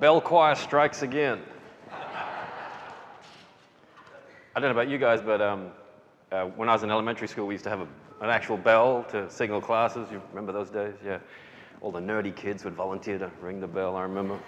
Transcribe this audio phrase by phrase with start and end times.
[0.00, 1.40] bell choir strikes again.
[4.54, 5.70] I don't know about you guys, but um,
[6.32, 7.88] uh, when I was in elementary school, we used to have a,
[8.20, 10.08] an actual bell to signal classes.
[10.10, 10.94] You remember those days?
[11.04, 11.18] Yeah.
[11.80, 14.38] All the nerdy kids would volunteer to ring the bell, I remember.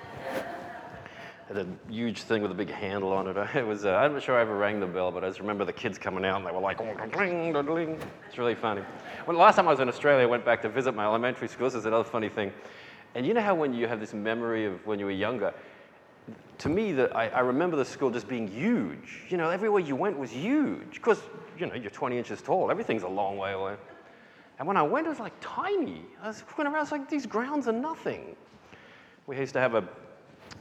[1.47, 3.37] Had a huge thing with a big handle on it.
[3.57, 5.65] It was, uh, I'm not sure I ever rang the bell, but I just remember
[5.65, 8.01] the kids coming out and they were like, ding.
[8.29, 8.83] It's really funny.
[9.25, 11.67] When last time I was in Australia, I went back to visit my elementary school.
[11.67, 12.53] This is another funny thing.
[13.15, 15.53] And you know how when you have this memory of when you were younger,
[16.59, 19.23] to me, I, I remember the school just being huge.
[19.31, 21.21] You know, everywhere you went was huge because,
[21.59, 22.71] you know, you're 20 inches tall.
[22.71, 23.77] Everything's a long way away.
[24.59, 26.03] And when I went, it was like tiny.
[26.23, 28.37] I was going around, it's like these grounds are nothing.
[29.27, 29.89] We used to have a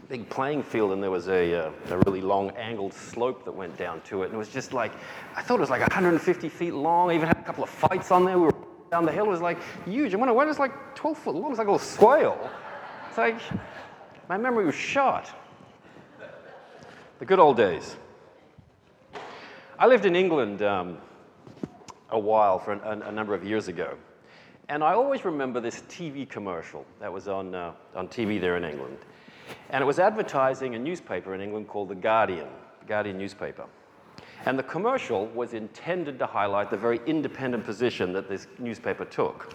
[0.08, 3.78] big playing field and there was a, uh, a really long angled slope that went
[3.78, 4.28] down to it.
[4.28, 4.94] And it was just like,
[5.36, 7.12] I thought it was like 150 feet long.
[7.12, 8.38] I even had a couple of fights on there.
[8.38, 8.56] We were
[8.90, 9.26] down the hill.
[9.26, 10.14] Was like huge.
[10.14, 11.46] And when I it was like 12 foot long.
[11.46, 12.50] It was like a little swale.
[13.08, 13.40] It's like,
[14.28, 15.30] my memory was shot.
[17.20, 17.98] The good old days.
[19.78, 20.98] I lived in England um,
[22.10, 23.98] a while, for a, a, number of years ago.
[24.68, 28.64] And I always remember this TV commercial that was on, uh, on TV there in
[28.64, 28.98] England.
[29.70, 32.48] And it was advertising a newspaper in England called The Guardian,
[32.82, 33.66] the Guardian newspaper.
[34.46, 39.54] And the commercial was intended to highlight the very independent position that this newspaper took.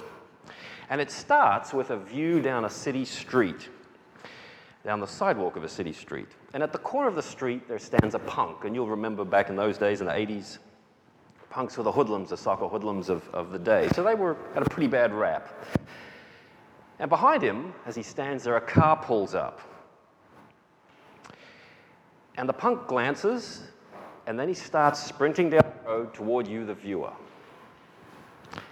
[0.91, 3.69] And it starts with a view down a city street,
[4.85, 6.29] down the sidewalk of a city street.
[6.53, 8.65] And at the corner of the street, there stands a punk.
[8.65, 10.59] And you'll remember back in those days, in the 80s,
[11.49, 13.89] punks were the hoodlums, the soccer hoodlums of, of the day.
[13.95, 15.65] So they were at a pretty bad rap.
[16.99, 19.61] And behind him, as he stands there, a car pulls up.
[22.37, 23.63] And the punk glances,
[24.27, 27.13] and then he starts sprinting down the road toward you, the viewer.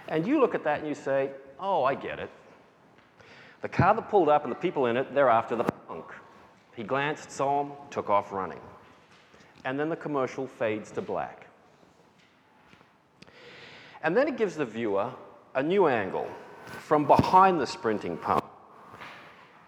[0.07, 2.29] And you look at that and you say, Oh, I get it.
[3.61, 6.05] The car that pulled up and the people in it, they're after the punk.
[6.75, 8.59] He glanced, saw him, took off running.
[9.63, 11.47] And then the commercial fades to black.
[14.01, 15.09] And then it gives the viewer
[15.55, 16.27] a new angle
[16.65, 18.43] from behind the sprinting punk.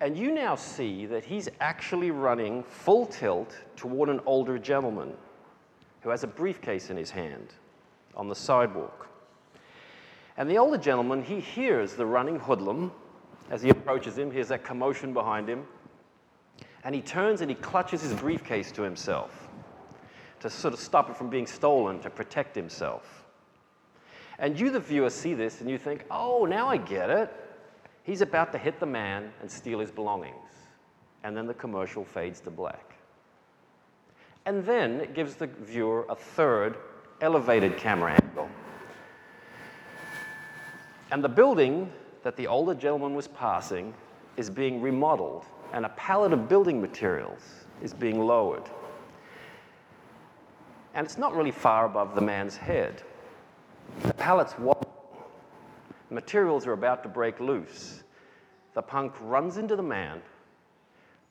[0.02, 5.14] And you now see that he's actually running full tilt toward an older gentleman
[6.06, 7.48] who has a briefcase in his hand
[8.16, 9.08] on the sidewalk.
[10.38, 12.92] And the older gentleman, he hears the running hoodlum
[13.50, 15.66] as he approaches him, hears that commotion behind him,
[16.84, 19.50] and he turns and he clutches his briefcase to himself
[20.42, 23.26] to sort of stop it from being stolen, to protect himself.
[24.38, 27.34] And you, the viewer, see this and you think, oh, now I get it.
[28.04, 30.52] He's about to hit the man and steal his belongings.
[31.24, 32.95] And then the commercial fades to black.
[34.46, 36.78] And then it gives the viewer a third
[37.22, 38.50] elevated camera angle.
[41.12, 41.92] And the building
[42.24, 43.94] that the older gentleman was passing
[44.38, 47.42] is being remodeled, and a pallet of building materials
[47.82, 48.64] is being lowered.
[50.94, 53.02] And it's not really far above the man's head.
[54.04, 54.92] The pallet's wobbling.
[56.10, 58.04] Materials are about to break loose.
[58.74, 60.22] The punk runs into the man,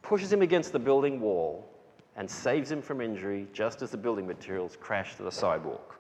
[0.03, 1.69] pushes him against the building wall,
[2.17, 5.99] and saves him from injury just as the building materials crash to the sidewalk.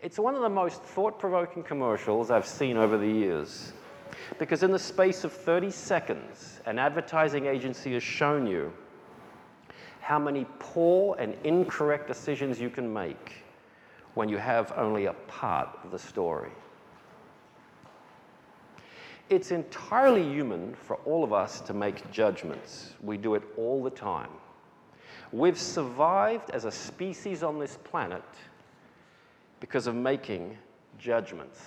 [0.00, 3.72] It's one of the most thought provoking commercials I've seen over the years
[4.38, 8.72] because, in the space of 30 seconds, an advertising agency has shown you
[10.00, 13.44] how many poor and incorrect decisions you can make
[14.14, 16.50] when you have only a part of the story.
[19.30, 22.94] It's entirely human for all of us to make judgments.
[23.02, 24.30] We do it all the time.
[25.32, 28.24] We've survived as a species on this planet
[29.60, 30.56] because of making
[30.98, 31.60] judgments.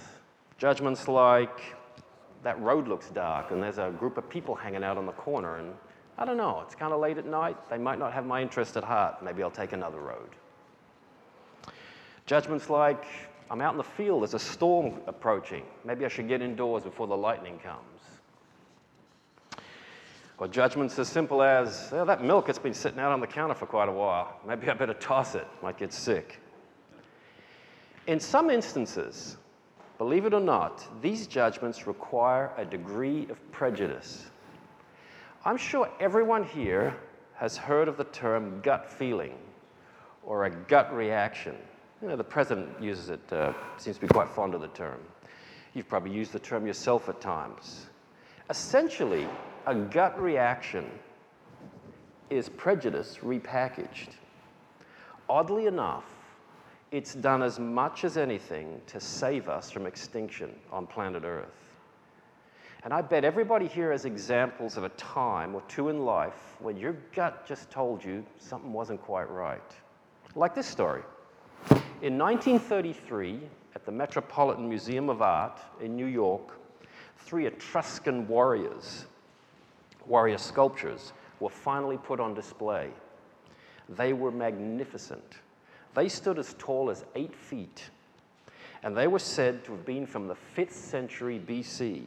[0.58, 1.62] Judgments like
[2.42, 5.58] that road looks dark and there's a group of people hanging out on the corner
[5.58, 5.76] and
[6.18, 7.58] I don't know, it's kind of late at night.
[7.70, 9.24] They might not have my interest at heart.
[9.24, 10.30] Maybe I'll take another road.
[12.26, 13.06] Judgments like
[13.52, 15.64] I'm out in the field, there's a storm approaching.
[15.84, 17.82] Maybe I should get indoors before the lightning comes.
[20.38, 23.54] Or judgments as simple as, oh, that milk has been sitting out on the counter
[23.54, 24.40] for quite a while.
[24.48, 26.40] Maybe I better toss it, might get sick.
[28.08, 29.36] In some instances,
[29.98, 34.32] believe it or not, these judgments require a degree of prejudice.
[35.44, 36.96] I'm sure everyone here
[37.36, 39.36] has heard of the term gut feeling
[40.24, 41.58] or a gut reaction.
[42.02, 45.00] You know, the president uses it, uh, seems to be quite fond of the term.
[45.76, 47.86] You've probably used the term yourself at times.
[48.50, 49.28] Essentially,
[49.68, 50.90] a gut reaction
[52.32, 54.10] is prejudice repackaged.
[55.30, 56.06] Oddly enough,
[56.92, 61.78] it's done as much as anything to save us from extinction on planet Earth.
[62.84, 66.78] And I bet everybody here has examples of a time or two in life when
[66.78, 69.62] your gut just told you something wasn't quite right.
[70.36, 71.04] Like this story.
[72.02, 73.40] In 1933,
[73.76, 76.58] at the Metropolitan Museum of Art in New York,
[77.20, 79.06] three Etruscan warriors,
[80.08, 82.90] warrior sculptures, were finally put on display.
[83.88, 85.36] They were magnificent.
[85.94, 87.92] They stood as tall as eight feet,
[88.82, 92.06] and they were said to have been from the 5th century BC.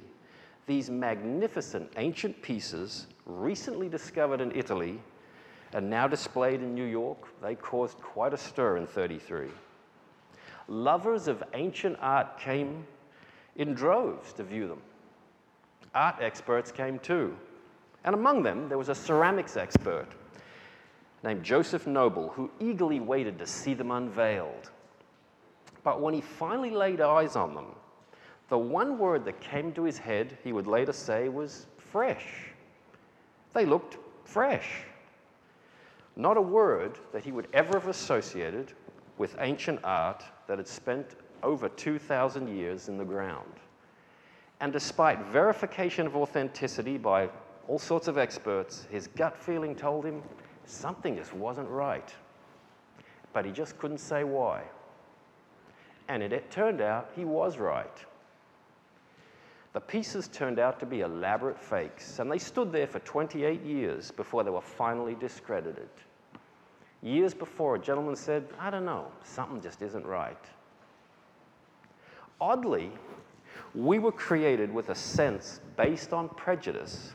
[0.66, 5.00] These magnificent ancient pieces, recently discovered in Italy
[5.72, 9.50] and now displayed in New York, they caused quite a stir in 33.
[10.68, 12.86] Lovers of ancient art came
[13.56, 14.80] in droves to view them.
[15.94, 17.36] Art experts came too.
[18.04, 20.08] And among them, there was a ceramics expert
[21.22, 24.70] named Joseph Noble who eagerly waited to see them unveiled.
[25.82, 27.66] But when he finally laid eyes on them,
[28.48, 32.26] the one word that came to his head, he would later say, was fresh.
[33.52, 34.82] They looked fresh.
[36.16, 38.72] Not a word that he would ever have associated
[39.18, 43.52] with ancient art that had spent over 2,000 years in the ground.
[44.60, 47.28] And despite verification of authenticity by
[47.68, 50.22] all sorts of experts, his gut feeling told him
[50.64, 52.12] something just wasn't right.
[53.32, 54.62] But he just couldn't say why.
[56.08, 58.04] And it, it turned out he was right.
[59.72, 64.12] The pieces turned out to be elaborate fakes, and they stood there for 28 years
[64.12, 65.88] before they were finally discredited.
[67.04, 70.42] Years before, a gentleman said, I don't know, something just isn't right.
[72.40, 72.90] Oddly,
[73.74, 77.12] we were created with a sense based on prejudice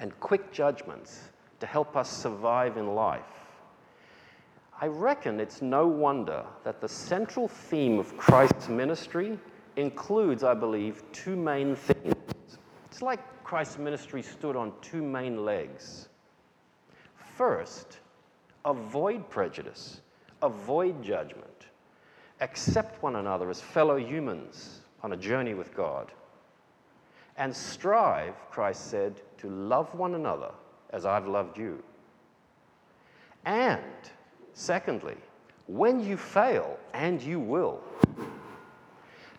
[0.00, 1.30] and quick judgments
[1.60, 3.22] to help us survive in life.
[4.80, 9.38] I reckon it's no wonder that the central theme of Christ's ministry
[9.76, 12.58] includes, I believe, two main themes.
[12.86, 16.08] It's like Christ's ministry stood on two main legs.
[17.36, 18.00] First,
[18.64, 20.00] avoid prejudice,
[20.42, 21.66] avoid judgment,
[22.40, 26.12] accept one another as fellow humans on a journey with God,
[27.36, 30.50] and strive, Christ said, to love one another
[30.90, 31.82] as I've loved you.
[33.44, 33.82] And
[34.52, 35.16] secondly,
[35.66, 37.80] when you fail, and you will,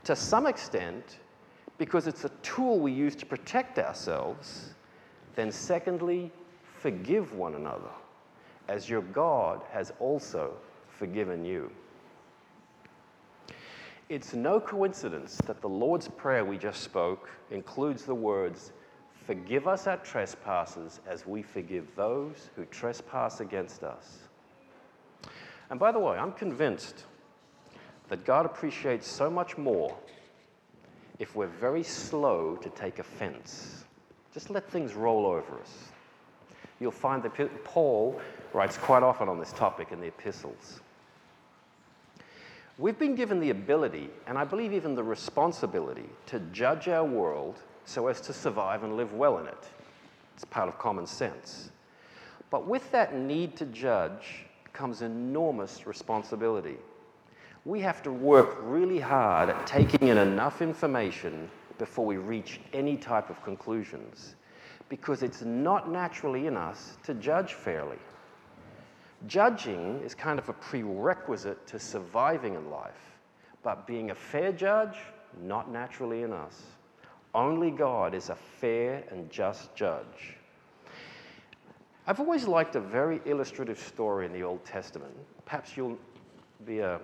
[0.04, 1.20] to some extent,
[1.78, 4.74] because it's a tool we use to protect ourselves,
[5.36, 6.32] then secondly,
[6.80, 7.90] forgive one another
[8.68, 10.54] as your God has also
[10.88, 11.72] forgiven you.
[14.10, 18.72] It's no coincidence that the Lord's Prayer we just spoke includes the words,
[19.26, 24.20] Forgive us our trespasses as we forgive those who trespass against us.
[25.70, 27.06] And by the way, I'm convinced
[28.10, 29.98] that God appreciates so much more
[31.20, 33.86] if we're very slow to take offense.
[34.34, 35.92] Just let things roll over us.
[36.84, 38.20] You'll find that Paul
[38.52, 40.82] writes quite often on this topic in the epistles.
[42.78, 47.62] We've been given the ability, and I believe even the responsibility, to judge our world
[47.86, 49.70] so as to survive and live well in it.
[50.36, 51.72] It's part of common sense.
[52.50, 56.76] But with that need to judge comes enormous responsibility.
[57.64, 62.98] We have to work really hard at taking in enough information before we reach any
[62.98, 64.36] type of conclusions
[64.94, 67.98] because it's not naturally in us to judge fairly.
[69.26, 73.18] Judging is kind of a prerequisite to surviving in life,
[73.64, 74.96] but being a fair judge,
[75.42, 76.62] not naturally in us.
[77.34, 80.38] Only God is a fair and just judge.
[82.06, 85.16] I've always liked a very illustrative story in the Old Testament.
[85.44, 85.98] Perhaps you'll
[86.68, 87.02] be a,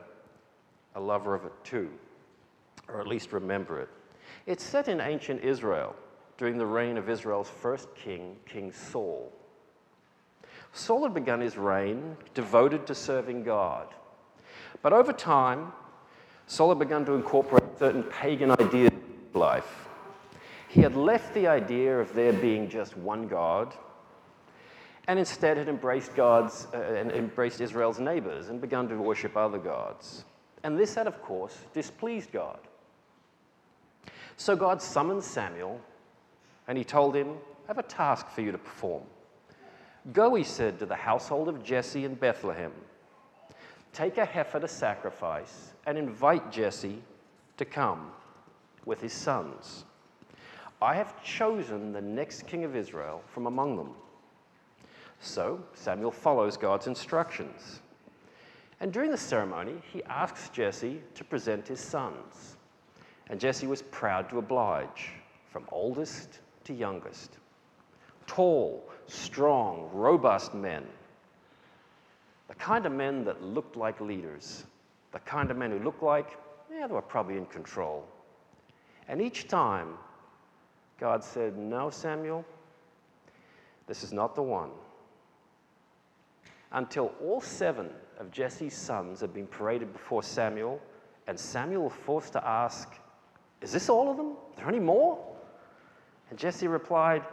[0.94, 1.90] a lover of it too,
[2.88, 3.90] or at least remember it.
[4.46, 5.96] It's set in ancient Israel
[6.40, 9.30] during the reign of Israel's first king, King Saul.
[10.72, 13.94] Saul had begun his reign devoted to serving God.
[14.82, 15.74] But over time,
[16.48, 19.90] Saul had begun to incorporate certain pagan ideas in life.
[20.70, 23.76] He had left the idea of there being just one God
[25.10, 29.58] and instead had embraced God's uh, and embraced Israel's neighbors and begun to worship other
[29.58, 30.24] gods.
[30.64, 32.60] And this had, of course, displeased God.
[34.38, 35.82] So God summoned Samuel
[36.70, 37.30] and he told him,
[37.66, 39.02] I have a task for you to perform.
[40.14, 42.72] Go, he said, to the household of Jesse in Bethlehem.
[43.92, 47.02] Take a heifer to sacrifice and invite Jesse
[47.58, 48.12] to come
[48.86, 49.84] with his sons.
[50.80, 53.96] I have chosen the next king of Israel from among them.
[55.20, 57.82] So Samuel follows God's instructions.
[58.80, 62.58] And during the ceremony, he asks Jesse to present his sons.
[63.28, 65.14] And Jesse was proud to oblige.
[65.52, 67.38] from oldest to youngest.
[68.28, 70.86] Tall, strong, robust men.
[72.48, 74.66] The kind of men that looked like leaders.
[75.12, 76.38] The kind of men who looked like,
[76.72, 78.08] yeah, they were probably in control.
[79.08, 79.96] And each time,
[81.00, 82.46] God said, No, Samuel,
[83.88, 84.70] this is not the one.
[86.72, 90.80] Until all seven of Jesse's sons had been paraded before Samuel,
[91.26, 92.94] and Samuel forced to ask,
[93.62, 94.34] Is this all of them?
[94.34, 95.29] Are there any more?
[96.30, 97.24] And Jesse replied,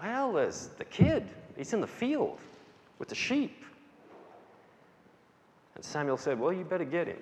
[0.00, 1.28] Well, there's the kid.
[1.56, 2.38] He's in the field
[2.98, 3.64] with the sheep.
[5.74, 7.18] And Samuel said, Well, you better get him.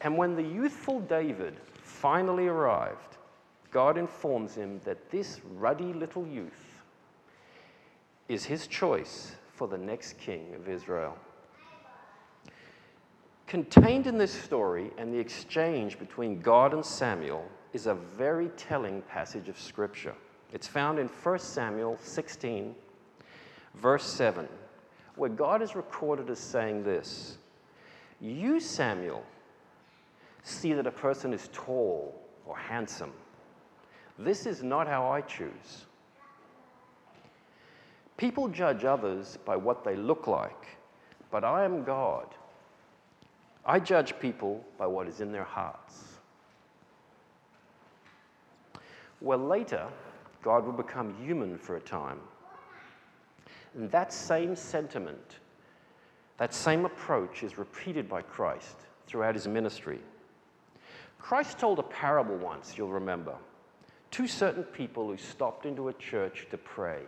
[0.00, 3.16] And when the youthful David finally arrived,
[3.70, 6.82] God informs him that this ruddy little youth
[8.28, 11.16] is his choice for the next king of Israel.
[13.46, 19.02] Contained in this story and the exchange between God and Samuel is a very telling
[19.02, 20.14] passage of Scripture.
[20.52, 22.72] It's found in 1 Samuel 16,
[23.74, 24.48] verse 7,
[25.16, 27.36] where God is recorded as saying this
[28.20, 29.24] You, Samuel,
[30.44, 32.14] see that a person is tall
[32.46, 33.12] or handsome.
[34.18, 35.86] This is not how I choose.
[38.16, 40.78] People judge others by what they look like,
[41.32, 42.28] but I am God.
[43.66, 46.14] I judge people by what is in their hearts.
[49.20, 49.86] Well, later,
[50.42, 52.20] God will become human for a time.
[53.74, 55.38] And that same sentiment,
[56.38, 60.00] that same approach is repeated by Christ throughout his ministry.
[61.18, 63.34] Christ told a parable once, you'll remember.
[64.10, 67.00] to certain people who stopped into a church to pray.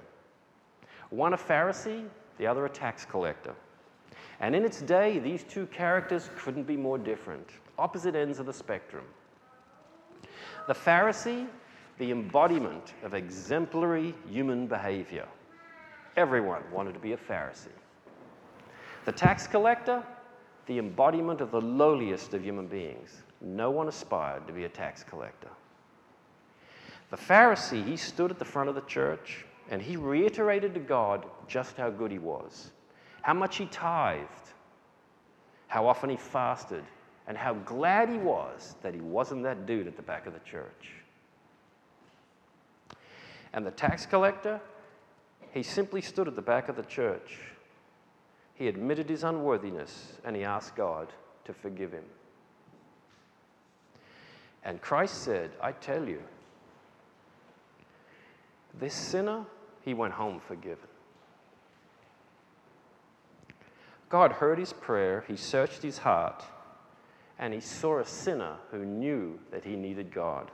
[1.11, 2.05] One a Pharisee,
[2.39, 3.55] the other a tax collector.
[4.41, 7.49] And in its day, these two characters couldn't be more different,
[7.79, 9.05] opposite ends of the spectrum.
[10.67, 11.47] The Pharisee,
[11.99, 15.27] the embodiment of exemplary human behavior.
[16.17, 17.69] Everyone wanted to be a Pharisee.
[19.05, 20.03] The tax collector,
[20.67, 23.23] the embodiment of the lowliest of human beings.
[23.41, 25.51] No one aspired to be a tax collector.
[27.11, 31.27] The Pharisee, he stood at the front of the church and he reiterated to God
[31.49, 32.73] just how good he was,
[33.23, 34.53] how much he tithed,
[35.69, 36.85] how often he fasted,
[37.27, 40.41] and how glad he was that he wasn't that dude at the back of the
[40.41, 40.93] church.
[43.57, 44.61] And the tax collector,
[45.51, 47.39] he simply stood at the back of the church.
[48.55, 51.09] He admitted his unworthiness and he asked God
[51.47, 52.05] to forgive him.
[54.63, 56.23] And Christ said, I tell you,
[58.79, 59.45] this sinner,
[59.83, 60.89] he went home forgiven.
[64.11, 66.45] God heard his prayer, he searched his heart,
[67.39, 70.51] and he saw a sinner who knew that he needed God.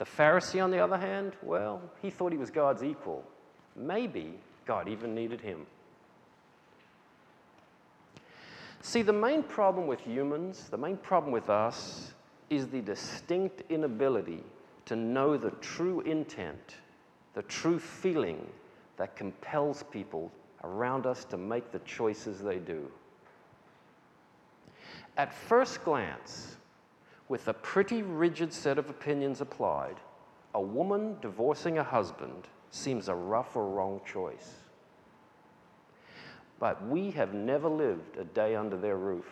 [0.00, 3.22] The Pharisee, on the other hand, well, he thought he was God's equal.
[3.76, 4.32] Maybe
[4.64, 5.66] God even needed him.
[8.80, 12.14] See, the main problem with humans, the main problem with us,
[12.48, 14.42] is the distinct inability
[14.86, 16.76] to know the true intent,
[17.34, 18.46] the true feeling
[18.96, 20.32] that compels people
[20.64, 22.90] around us to make the choices they do.
[25.18, 26.56] At first glance,
[27.30, 29.94] with a pretty rigid set of opinions applied,
[30.54, 34.54] a woman divorcing a husband seems a rough or wrong choice.
[36.58, 39.30] But we have never lived a day under their roof.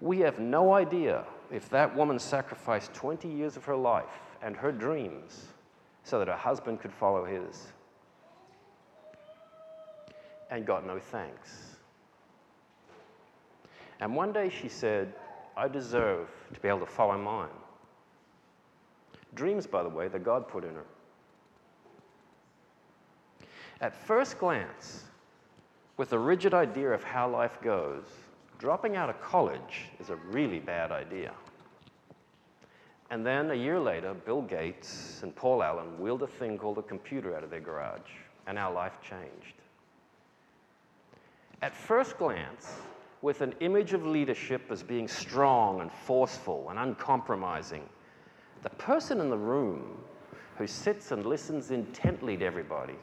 [0.00, 4.06] We have no idea if that woman sacrificed 20 years of her life
[4.40, 5.48] and her dreams
[6.04, 7.66] so that her husband could follow his
[10.50, 11.77] and got no thanks.
[14.00, 15.12] And one day she said,
[15.56, 17.48] I deserve to be able to follow mine.
[19.34, 20.84] Dreams, by the way, that God put in her.
[23.80, 25.04] At first glance,
[25.96, 28.04] with a rigid idea of how life goes,
[28.58, 31.32] dropping out of college is a really bad idea.
[33.10, 36.82] And then a year later, Bill Gates and Paul Allen wheeled a thing called a
[36.82, 38.10] computer out of their garage,
[38.46, 39.54] and our life changed.
[41.62, 42.76] At first glance,
[43.22, 47.82] with an image of leadership as being strong and forceful and uncompromising,
[48.62, 49.98] the person in the room
[50.56, 52.96] who sits and listens intently to everybody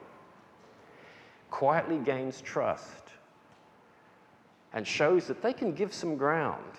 [1.56, 3.04] quietly gains trust
[4.74, 6.74] and shows that they can give some ground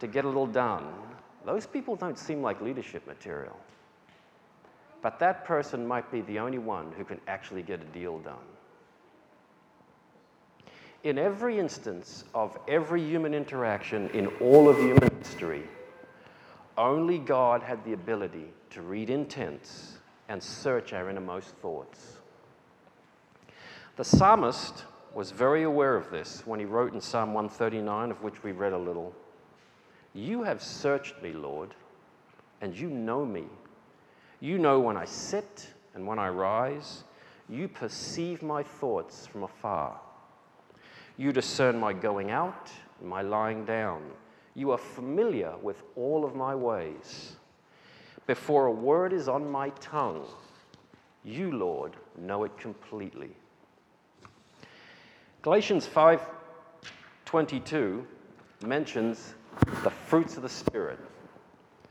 [0.00, 0.92] to get a little done,
[1.44, 3.56] those people don't seem like leadership material.
[5.02, 8.57] But that person might be the only one who can actually get a deal done.
[11.04, 15.62] In every instance of every human interaction in all of human history,
[16.76, 22.16] only God had the ability to read intents and search our innermost thoughts.
[23.96, 28.42] The psalmist was very aware of this when he wrote in Psalm 139, of which
[28.42, 29.14] we read a little
[30.14, 31.74] You have searched me, Lord,
[32.60, 33.44] and you know me.
[34.40, 37.04] You know when I sit and when I rise.
[37.48, 39.98] You perceive my thoughts from afar.
[41.18, 42.70] You discern my going out
[43.00, 44.02] and my lying down.
[44.54, 47.34] You are familiar with all of my ways.
[48.28, 50.24] Before a word is on my tongue,
[51.24, 53.30] you, Lord, know it completely.
[55.42, 58.06] Galatians 5:22
[58.64, 59.34] mentions
[59.82, 61.00] the fruits of the spirit.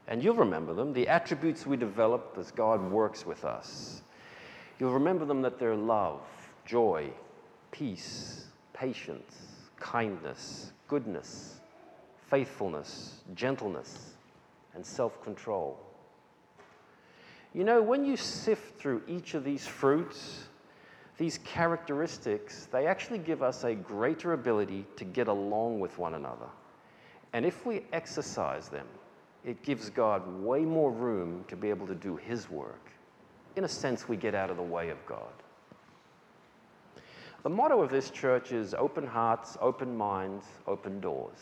[0.08, 4.04] And you'll remember them, the attributes we develop as God works with us.
[4.80, 6.22] You'll remember them that they're love,
[6.66, 7.12] joy,
[7.72, 8.47] peace,
[8.78, 9.36] patience,
[9.80, 11.60] kindness, goodness,
[12.30, 14.14] faithfulness, gentleness,
[14.76, 15.80] and self control.
[17.54, 20.44] You know, when you sift through each of these fruits,
[21.18, 26.50] these characteristics, they actually give us a greater ability to get along with one another.
[27.34, 28.86] And if we exercise them,
[29.44, 32.92] it gives God way more room to be able to do His work.
[33.56, 35.34] In a sense, we get out of the way of God.
[37.48, 41.40] The motto of this church is open hearts, open minds, open doors.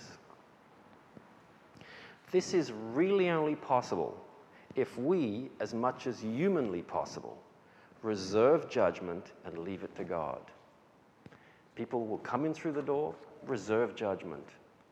[2.29, 4.15] This is really only possible
[4.75, 7.41] if we, as much as humanly possible,
[8.03, 10.41] reserve judgment and leave it to God.
[11.73, 13.15] People will come in through the door,
[13.47, 14.47] reserve judgment.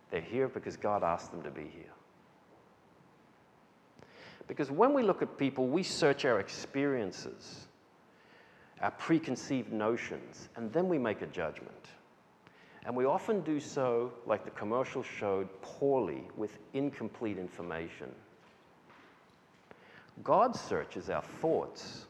[0.09, 1.93] They're here because God asked them to be here.
[4.47, 7.67] Because when we look at people, we search our experiences,
[8.83, 11.87] our preconceived notions, and then we make a judgment.
[12.85, 18.11] And we often do so, like the commercial showed, poorly with incomplete information.
[20.21, 22.07] God searches our thoughts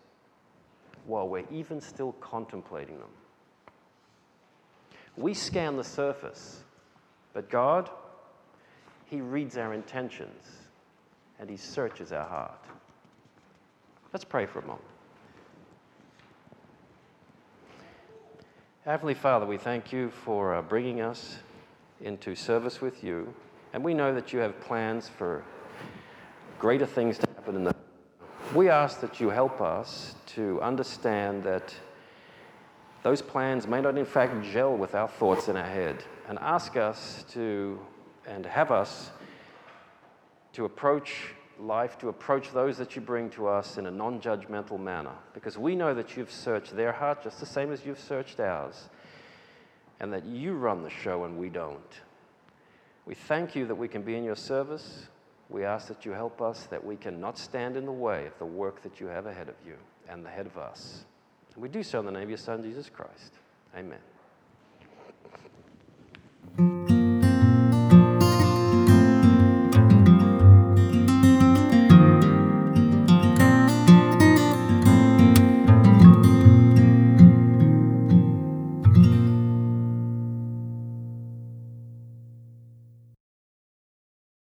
[1.05, 3.12] while we're even still contemplating them.
[5.15, 6.63] We scan the surface,
[7.33, 7.91] but God,
[9.05, 10.47] He reads our intentions
[11.39, 12.65] and He searches our heart.
[14.12, 14.81] Let's pray for a moment.
[18.86, 21.38] Heavenly Father, we thank you for uh, bringing us
[22.02, 23.34] into service with you,
[23.72, 25.41] and we know that you have plans for
[26.60, 27.74] greater things to happen in the
[28.54, 31.74] we ask that you help us to understand that
[33.04, 36.76] those plans may not, in fact, gel with our thoughts in our head, and ask
[36.76, 37.80] us to,
[38.28, 39.12] and have us
[40.52, 44.80] to approach life, to approach those that you bring to us in a non judgmental
[44.80, 48.39] manner, because we know that you've searched their heart just the same as you've searched
[48.39, 48.89] ours,
[49.99, 52.02] and that you run the show and we don't.
[53.06, 55.08] We thank you that we can be in your service.
[55.49, 58.38] We ask that you help us that we can not stand in the way of
[58.39, 59.76] the work that you have ahead of you
[60.10, 61.04] and ahead of us.
[61.54, 63.34] And we do so in the name of your Son, Jesus Christ.
[63.76, 63.99] Amen.